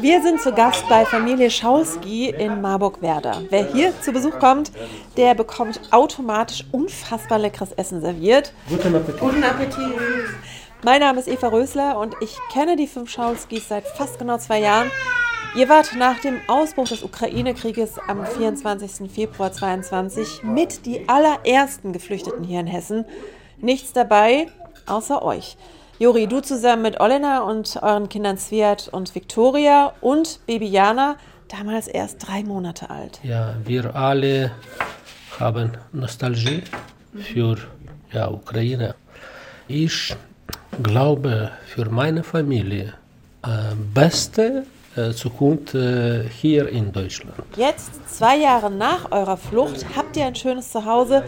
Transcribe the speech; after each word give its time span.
Wir 0.00 0.22
sind 0.22 0.40
zu 0.40 0.52
Gast 0.52 0.88
bei 0.88 1.04
Familie 1.04 1.50
Schauski 1.50 2.30
in 2.30 2.60
Marburg-Werder. 2.60 3.42
Wer 3.50 3.72
hier 3.72 4.00
zu 4.00 4.12
Besuch 4.12 4.38
kommt, 4.38 4.70
der 5.16 5.34
bekommt 5.34 5.80
automatisch 5.90 6.64
unfassbar 6.70 7.40
leckeres 7.40 7.72
Essen 7.72 8.00
serviert. 8.00 8.52
Guten 8.68 8.94
Appetit. 8.94 9.20
Guten 9.20 9.42
Appetit. 9.42 9.76
Mein 10.84 11.00
Name 11.00 11.18
ist 11.18 11.26
Eva 11.26 11.48
Rösler 11.48 11.98
und 11.98 12.14
ich 12.20 12.36
kenne 12.52 12.76
die 12.76 12.86
fünf 12.86 13.10
Schauskis 13.10 13.66
seit 13.68 13.88
fast 13.88 14.20
genau 14.20 14.38
zwei 14.38 14.60
Jahren. 14.60 14.88
Ihr 15.56 15.68
wart 15.68 15.96
nach 15.96 16.20
dem 16.20 16.40
Ausbruch 16.46 16.86
des 16.86 17.02
Ukraine-Krieges 17.02 17.98
am 18.06 18.24
24. 18.24 19.10
Februar 19.10 19.50
2022 19.50 20.44
mit 20.44 20.86
die 20.86 21.08
allerersten 21.08 21.92
Geflüchteten 21.92 22.44
hier 22.44 22.60
in 22.60 22.68
Hessen. 22.68 23.04
Nichts 23.60 23.92
dabei, 23.92 24.46
außer 24.86 25.22
euch. 25.22 25.56
Juri, 26.00 26.28
du 26.28 26.40
zusammen 26.40 26.82
mit 26.82 27.00
Olena 27.00 27.40
und 27.40 27.76
euren 27.82 28.08
Kindern 28.08 28.38
Sviat 28.38 28.86
und 28.86 29.16
Viktoria 29.16 29.94
und 30.00 30.38
Baby 30.46 30.66
Jana, 30.66 31.16
damals 31.48 31.88
erst 31.88 32.24
drei 32.24 32.44
Monate 32.44 32.88
alt. 32.88 33.18
Ja, 33.24 33.56
wir 33.64 33.96
alle 33.96 34.52
haben 35.40 35.72
Nostalgie 35.90 36.62
für 37.16 37.56
ja, 38.12 38.30
Ukraine. 38.30 38.94
Ich 39.66 40.14
glaube 40.80 41.50
für 41.66 41.90
meine 41.90 42.22
Familie 42.22 42.94
äh, 43.42 43.74
beste 43.92 44.66
Zukunft 45.12 45.74
äh, 45.74 46.24
hier 46.28 46.68
in 46.68 46.92
Deutschland. 46.92 47.34
Jetzt, 47.56 47.90
zwei 48.08 48.36
Jahre 48.36 48.70
nach 48.70 49.10
eurer 49.10 49.36
Flucht, 49.36 49.86
habt 49.96 50.16
ihr 50.16 50.26
ein 50.26 50.34
schönes 50.34 50.70
Zuhause. 50.70 51.24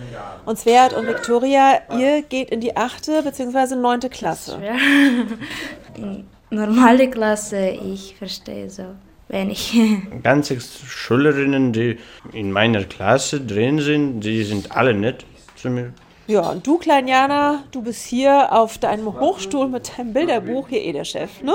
Und 0.47 0.59
Svert 0.59 0.93
und 0.93 1.07
Viktoria, 1.07 1.81
ihr 1.99 2.23
geht 2.23 2.51
in 2.51 2.61
die 2.61 2.77
achte 2.77 3.23
bzw. 3.23 3.77
neunte 3.77 4.09
Klasse. 4.09 4.59
Normale 6.51 7.09
Klasse, 7.11 7.69
ich 7.69 8.17
verstehe 8.17 8.69
so 8.69 8.85
wenig. 9.29 9.79
Ganze 10.23 10.61
Schülerinnen, 10.61 11.73
die 11.73 11.99
in 12.33 12.51
meiner 12.53 12.85
Klasse 12.85 13.41
drin 13.41 13.79
sind, 13.79 14.21
die 14.21 14.43
sind 14.43 14.77
alle 14.77 14.95
nett 14.95 15.25
zu 15.57 15.71
mir. 15.71 15.93
Ja, 16.27 16.51
und 16.51 16.65
du, 16.65 16.79
Kleinjana, 16.79 17.65
du 17.73 17.83
bist 17.83 18.07
hier 18.07 18.53
auf 18.53 18.79
deinem 18.79 19.19
Hochstuhl 19.19 19.69
mit 19.69 19.99
deinem 19.99 20.13
Bilderbuch, 20.13 20.69
hier 20.69 20.83
eh 20.83 20.93
der 20.93 21.05
Chef, 21.05 21.43
ne? 21.43 21.55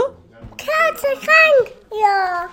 Katze 0.58 1.08
krank. 1.22 1.72
Ja. 1.92 2.50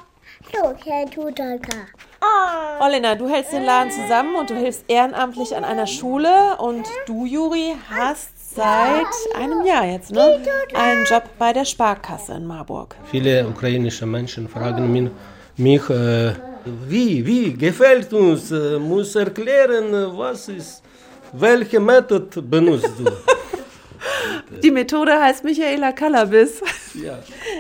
So, 0.53 0.75
Herr 0.85 1.11
Tutaka. 1.11 1.87
Oh. 2.21 2.85
Olena, 2.85 3.15
du 3.15 3.29
hältst 3.29 3.53
den 3.53 3.65
Laden 3.65 3.91
zusammen 3.91 4.35
und 4.37 4.51
du 4.51 4.55
hilfst 4.55 4.85
ehrenamtlich 4.89 5.57
an 5.57 5.65
einer 5.65 5.87
Schule. 5.87 6.57
Und 6.59 6.87
du, 7.07 7.27
Juri, 7.27 7.75
hast 7.91 8.55
seit 8.55 9.07
einem 9.35 9.65
Jahr 9.65 9.85
jetzt 9.87 10.13
ne, 10.13 10.41
einen 10.75 11.05
Job 11.05 11.25
bei 11.39 11.53
der 11.53 11.65
Sparkasse 11.65 12.35
in 12.35 12.47
Marburg. 12.47 12.95
Viele 13.11 13.47
ukrainische 13.47 14.07
Menschen 14.07 14.49
fragen 14.49 14.93
mich, 14.93 15.11
mich 15.57 15.91
äh, 15.91 16.33
wie, 16.87 17.25
wie, 17.27 17.55
gefällt 17.55 18.13
uns, 18.13 18.53
äh, 18.53 18.79
muss 18.79 19.17
erklären, 19.17 19.93
äh, 19.93 20.19
was 20.19 20.49
ist, 20.49 20.83
welche 21.33 21.81
Methode 21.81 22.43
benutzt 22.43 22.93
du? 22.99 23.05
Die 24.63 24.71
Methode 24.71 25.19
heißt 25.19 25.45
Michaela 25.45 25.93
Cannabis. 25.93 26.61
Ja. 26.95 27.19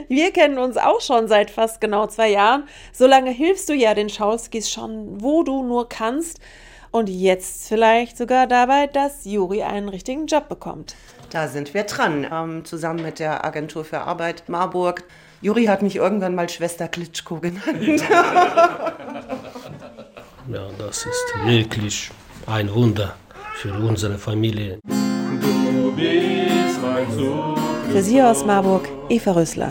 Wir 0.08 0.30
kennen 0.32 0.58
uns 0.58 0.76
auch 0.76 1.00
schon 1.00 1.28
seit 1.28 1.50
fast 1.50 1.80
genau 1.80 2.06
zwei 2.06 2.30
Jahren. 2.30 2.68
So 2.92 3.06
lange 3.06 3.30
hilfst 3.30 3.68
du 3.68 3.74
ja 3.74 3.94
den 3.94 4.08
Schauskis 4.08 4.70
schon, 4.70 5.20
wo 5.20 5.42
du 5.42 5.62
nur 5.62 5.88
kannst. 5.88 6.40
Und 6.90 7.08
jetzt 7.08 7.68
vielleicht 7.68 8.18
sogar 8.18 8.46
dabei, 8.46 8.86
dass 8.86 9.24
Juri 9.24 9.62
einen 9.62 9.88
richtigen 9.88 10.26
Job 10.26 10.48
bekommt. 10.50 10.94
Da 11.30 11.48
sind 11.48 11.72
wir 11.72 11.84
dran, 11.84 12.26
ähm, 12.30 12.66
zusammen 12.66 13.02
mit 13.02 13.18
der 13.18 13.46
Agentur 13.46 13.84
für 13.84 14.02
Arbeit 14.02 14.48
Marburg. 14.48 15.04
Juri 15.40 15.64
hat 15.64 15.80
mich 15.80 15.96
irgendwann 15.96 16.34
mal 16.34 16.48
Schwester 16.50 16.88
Klitschko 16.88 17.36
genannt. 17.40 18.04
ja, 20.52 20.68
das 20.78 21.06
ist 21.06 21.34
wirklich 21.44 22.10
ein 22.46 22.72
Wunder 22.74 23.16
für 23.54 23.72
unsere 23.72 24.18
Familie. 24.18 24.78
Für 27.92 28.02
Sie 28.02 28.22
aus 28.22 28.46
Marburg, 28.46 28.88
Eva 29.10 29.32
Rösler. 29.32 29.68